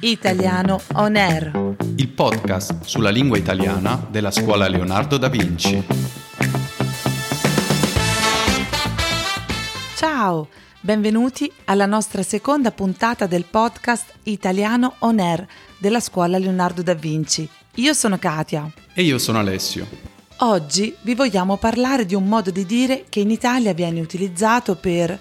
Italiano 0.00 0.80
On 0.94 1.16
Air. 1.16 1.74
il 1.96 2.08
podcast 2.08 2.84
sulla 2.84 3.10
lingua 3.10 3.38
italiana 3.38 4.06
della 4.10 4.30
scuola 4.30 4.68
Leonardo 4.68 5.16
da 5.18 5.28
Vinci. 5.28 5.82
Ciao, 9.96 10.48
benvenuti 10.80 11.50
alla 11.64 11.86
nostra 11.86 12.22
seconda 12.22 12.70
puntata 12.70 13.26
del 13.26 13.44
podcast 13.50 14.12
Italiano 14.24 14.94
On 15.00 15.18
Air 15.18 15.46
della 15.78 16.00
scuola 16.00 16.38
Leonardo 16.38 16.82
da 16.82 16.94
Vinci. 16.94 17.48
Io 17.76 17.92
sono 17.94 18.18
Katia. 18.18 18.70
E 18.92 19.02
io 19.02 19.18
sono 19.18 19.38
Alessio. 19.38 19.86
Oggi 20.38 20.94
vi 21.02 21.14
vogliamo 21.14 21.56
parlare 21.56 22.04
di 22.06 22.14
un 22.14 22.26
modo 22.26 22.50
di 22.50 22.66
dire 22.66 23.04
che 23.08 23.20
in 23.20 23.30
Italia 23.30 23.72
viene 23.72 24.00
utilizzato 24.00 24.74
per... 24.76 25.18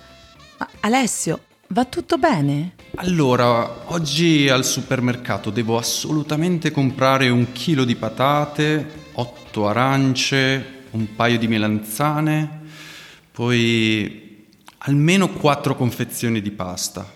Ma 0.58 0.68
Alessio, 0.82 1.40
va 1.74 1.86
tutto 1.86 2.18
bene? 2.18 2.76
Allora, 2.96 3.92
oggi 3.92 4.48
al 4.48 4.64
supermercato 4.64 5.50
devo 5.50 5.78
assolutamente 5.78 6.70
comprare 6.70 7.30
un 7.30 7.52
chilo 7.52 7.84
di 7.84 7.96
patate, 7.96 9.10
otto 9.14 9.68
arance, 9.68 10.84
un 10.92 11.16
paio 11.16 11.40
di 11.40 11.48
melanzane, 11.48 12.62
poi 13.32 14.46
almeno 14.78 15.30
quattro 15.30 15.76
confezioni 15.76 16.42
di 16.42 16.52
pasta. 16.52 17.12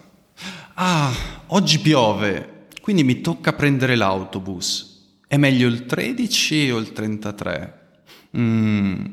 Ah, 0.74 1.14
oggi 1.48 1.78
piove, 1.80 2.66
quindi 2.82 3.04
mi 3.04 3.22
tocca 3.22 3.54
prendere 3.54 3.96
l'autobus. 3.96 5.20
È 5.28 5.38
meglio 5.38 5.68
il 5.68 5.86
13 5.86 6.72
o 6.72 6.80
il 6.80 6.94
33? 6.94 7.90
Mm, 8.36 9.06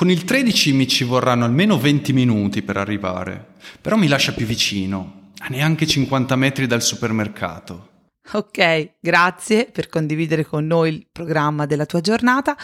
con 0.00 0.10
il 0.10 0.24
13 0.24 0.72
mi 0.72 0.88
ci 0.88 1.04
vorranno 1.04 1.44
almeno 1.44 1.78
20 1.78 2.14
minuti 2.14 2.62
per 2.62 2.78
arrivare, 2.78 3.48
però 3.82 3.96
mi 3.96 4.08
lascia 4.08 4.32
più 4.32 4.46
vicino, 4.46 5.32
a 5.40 5.48
neanche 5.48 5.86
50 5.86 6.36
metri 6.36 6.66
dal 6.66 6.80
supermercato. 6.80 8.06
Ok, 8.32 8.92
grazie 8.98 9.66
per 9.66 9.90
condividere 9.90 10.46
con 10.46 10.66
noi 10.66 10.88
il 10.88 11.06
programma 11.12 11.66
della 11.66 11.84
tua 11.84 12.00
giornata, 12.00 12.56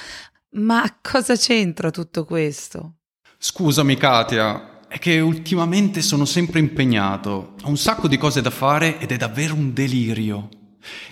ma 0.53 0.83
cosa 1.03 1.37
c'entra 1.37 1.91
tutto 1.91 2.25
questo? 2.25 3.01
Scusami 3.37 3.99
Katia, 3.99 4.87
è 4.89 4.99
che 4.99 5.21
ultimamente 5.21 6.01
sono 6.01 6.25
sempre 6.25 6.59
impegnato, 6.59 7.57
ho 7.63 7.69
un 7.69 7.77
sacco 7.77 8.09
di 8.09 8.17
cose 8.17 8.41
da 8.41 8.49
fare 8.49 8.99
ed 8.99 9.13
è 9.13 9.19
davvero 9.19 9.53
un 9.53 9.75
delirio. 9.75 10.49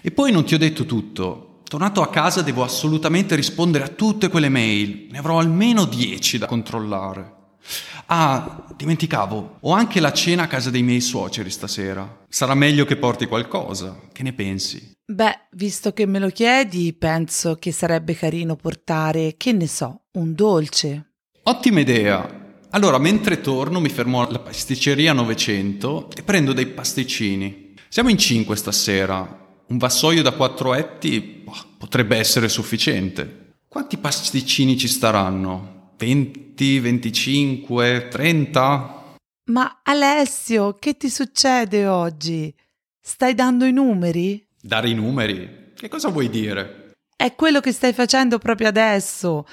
E 0.00 0.10
poi 0.10 0.32
non 0.32 0.46
ti 0.46 0.54
ho 0.54 0.58
detto 0.58 0.86
tutto. 0.86 1.53
Tornato 1.74 2.02
a 2.02 2.08
casa 2.08 2.40
devo 2.40 2.62
assolutamente 2.62 3.34
rispondere 3.34 3.82
a 3.82 3.88
tutte 3.88 4.28
quelle 4.28 4.48
mail, 4.48 5.08
ne 5.10 5.18
avrò 5.18 5.40
almeno 5.40 5.86
10 5.86 6.38
da 6.38 6.46
controllare. 6.46 7.34
Ah, 8.06 8.64
dimenticavo, 8.76 9.56
ho 9.60 9.72
anche 9.72 9.98
la 9.98 10.12
cena 10.12 10.44
a 10.44 10.46
casa 10.46 10.70
dei 10.70 10.84
miei 10.84 11.00
suoceri 11.00 11.50
stasera. 11.50 12.26
Sarà 12.28 12.54
meglio 12.54 12.84
che 12.84 12.94
porti 12.94 13.26
qualcosa. 13.26 14.02
Che 14.12 14.22
ne 14.22 14.32
pensi? 14.32 14.92
Beh, 15.04 15.48
visto 15.50 15.92
che 15.92 16.06
me 16.06 16.20
lo 16.20 16.28
chiedi, 16.28 16.92
penso 16.92 17.56
che 17.56 17.72
sarebbe 17.72 18.14
carino 18.14 18.54
portare, 18.54 19.34
che 19.36 19.50
ne 19.50 19.66
so, 19.66 20.02
un 20.12 20.32
dolce. 20.32 21.14
Ottima 21.42 21.80
idea. 21.80 22.54
Allora, 22.70 22.98
mentre 22.98 23.40
torno, 23.40 23.80
mi 23.80 23.88
fermo 23.88 24.24
alla 24.24 24.38
pasticceria 24.38 25.12
900 25.12 26.10
e 26.14 26.22
prendo 26.22 26.52
dei 26.52 26.66
pasticcini. 26.66 27.74
Siamo 27.88 28.10
in 28.10 28.18
cinque 28.18 28.54
stasera. 28.54 29.42
Un 29.66 29.78
vassoio 29.78 30.22
da 30.22 30.32
quattro 30.32 30.74
etti 30.74 31.20
boh, 31.20 31.54
potrebbe 31.78 32.18
essere 32.18 32.48
sufficiente. 32.48 33.54
Quanti 33.66 33.96
pasticcini 33.96 34.76
ci 34.76 34.88
staranno? 34.88 35.92
20, 35.96 36.80
25, 36.80 38.08
30? 38.08 39.16
Ma 39.46 39.80
Alessio, 39.82 40.74
che 40.74 40.96
ti 40.96 41.08
succede 41.08 41.86
oggi? 41.86 42.54
Stai 43.00 43.34
dando 43.34 43.64
i 43.64 43.72
numeri? 43.72 44.46
Dare 44.60 44.90
i 44.90 44.94
numeri? 44.94 45.72
Che 45.74 45.88
cosa 45.88 46.08
vuoi 46.08 46.28
dire? 46.28 46.92
È 47.16 47.34
quello 47.34 47.60
che 47.60 47.72
stai 47.72 47.94
facendo 47.94 48.38
proprio 48.38 48.68
adesso. 48.68 49.46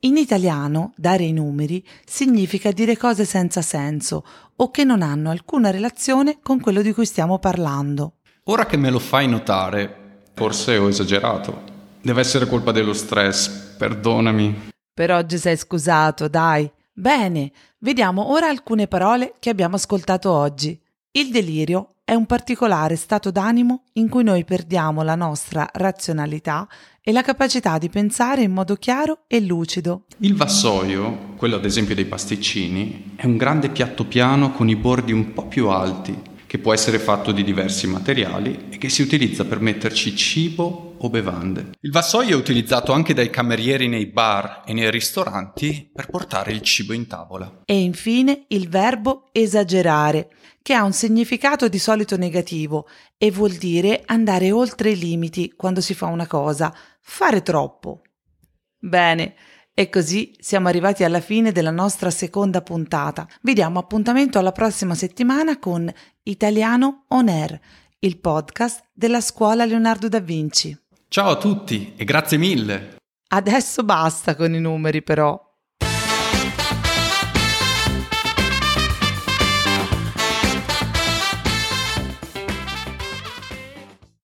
In 0.00 0.16
italiano, 0.16 0.92
dare 0.96 1.24
i 1.24 1.32
numeri 1.32 1.84
significa 2.04 2.70
dire 2.70 2.96
cose 2.96 3.24
senza 3.24 3.62
senso 3.62 4.24
o 4.56 4.70
che 4.70 4.84
non 4.84 5.02
hanno 5.02 5.30
alcuna 5.30 5.70
relazione 5.70 6.38
con 6.40 6.60
quello 6.60 6.82
di 6.82 6.92
cui 6.92 7.04
stiamo 7.04 7.38
parlando. 7.38 8.14
Ora 8.50 8.66
che 8.66 8.76
me 8.76 8.90
lo 8.90 8.98
fai 8.98 9.28
notare, 9.28 10.22
forse 10.34 10.76
ho 10.76 10.88
esagerato. 10.88 11.62
Deve 12.02 12.20
essere 12.20 12.48
colpa 12.48 12.72
dello 12.72 12.92
stress, 12.92 13.76
perdonami. 13.78 14.70
Per 14.92 15.12
oggi 15.12 15.38
sei 15.38 15.56
scusato, 15.56 16.26
dai. 16.26 16.68
Bene, 16.92 17.52
vediamo 17.78 18.32
ora 18.32 18.48
alcune 18.48 18.88
parole 18.88 19.34
che 19.38 19.50
abbiamo 19.50 19.76
ascoltato 19.76 20.32
oggi. 20.32 20.76
Il 21.12 21.30
delirio 21.30 21.94
è 22.02 22.14
un 22.14 22.26
particolare 22.26 22.96
stato 22.96 23.30
d'animo 23.30 23.84
in 23.92 24.08
cui 24.08 24.24
noi 24.24 24.44
perdiamo 24.44 25.02
la 25.02 25.14
nostra 25.14 25.68
razionalità 25.72 26.66
e 27.00 27.12
la 27.12 27.22
capacità 27.22 27.78
di 27.78 27.88
pensare 27.88 28.42
in 28.42 28.50
modo 28.50 28.74
chiaro 28.74 29.20
e 29.28 29.40
lucido. 29.40 30.06
Il 30.18 30.34
vassoio, 30.34 31.34
quello 31.36 31.54
ad 31.54 31.64
esempio 31.64 31.94
dei 31.94 32.04
pasticcini, 32.04 33.12
è 33.14 33.26
un 33.26 33.36
grande 33.36 33.68
piatto 33.68 34.04
piano 34.06 34.50
con 34.50 34.68
i 34.68 34.74
bordi 34.74 35.12
un 35.12 35.32
po' 35.32 35.46
più 35.46 35.68
alti, 35.68 36.29
che 36.50 36.58
può 36.58 36.72
essere 36.72 36.98
fatto 36.98 37.30
di 37.30 37.44
diversi 37.44 37.86
materiali 37.86 38.66
e 38.70 38.78
che 38.78 38.88
si 38.88 39.02
utilizza 39.02 39.44
per 39.44 39.60
metterci 39.60 40.16
cibo 40.16 40.96
o 40.98 41.08
bevande. 41.08 41.76
Il 41.82 41.92
vassoio 41.92 42.30
è 42.30 42.34
utilizzato 42.34 42.90
anche 42.90 43.14
dai 43.14 43.30
camerieri 43.30 43.86
nei 43.86 44.06
bar 44.06 44.64
e 44.66 44.72
nei 44.72 44.90
ristoranti 44.90 45.88
per 45.94 46.08
portare 46.08 46.50
il 46.50 46.60
cibo 46.62 46.92
in 46.92 47.06
tavola. 47.06 47.62
E 47.64 47.78
infine 47.78 48.46
il 48.48 48.68
verbo 48.68 49.28
esagerare, 49.30 50.30
che 50.60 50.74
ha 50.74 50.82
un 50.82 50.92
significato 50.92 51.68
di 51.68 51.78
solito 51.78 52.16
negativo 52.16 52.88
e 53.16 53.30
vuol 53.30 53.52
dire 53.52 54.02
andare 54.06 54.50
oltre 54.50 54.90
i 54.90 54.98
limiti 54.98 55.52
quando 55.54 55.80
si 55.80 55.94
fa 55.94 56.06
una 56.06 56.26
cosa, 56.26 56.74
fare 57.00 57.42
troppo. 57.42 58.02
Bene, 58.76 59.36
e 59.74 59.88
così 59.88 60.34
siamo 60.38 60.68
arrivati 60.68 61.04
alla 61.04 61.20
fine 61.20 61.52
della 61.52 61.70
nostra 61.70 62.10
seconda 62.10 62.62
puntata. 62.62 63.26
Vi 63.42 63.52
diamo 63.52 63.78
appuntamento 63.78 64.38
alla 64.38 64.52
prossima 64.52 64.94
settimana 64.94 65.58
con 65.58 65.92
Italiano 66.24 67.04
On 67.08 67.28
Air, 67.28 67.60
il 68.00 68.18
podcast 68.18 68.82
della 68.92 69.20
scuola 69.20 69.64
Leonardo 69.64 70.08
da 70.08 70.20
Vinci. 70.20 70.76
Ciao 71.08 71.30
a 71.30 71.36
tutti 71.36 71.94
e 71.96 72.04
grazie 72.04 72.38
mille! 72.38 72.96
Adesso 73.32 73.84
basta 73.84 74.34
con 74.34 74.54
i 74.54 74.60
numeri 74.60 75.02
però. 75.02 75.49